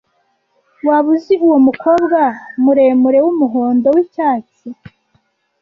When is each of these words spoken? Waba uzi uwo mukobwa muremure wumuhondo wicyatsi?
Waba 0.87 1.09
uzi 1.15 1.33
uwo 1.45 1.57
mukobwa 1.67 2.19
muremure 2.63 3.19
wumuhondo 3.25 3.87
wicyatsi? 3.95 4.65